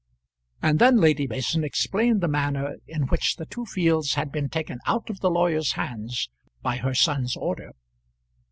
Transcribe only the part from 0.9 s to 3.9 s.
Lady Mason explained the manner in which the two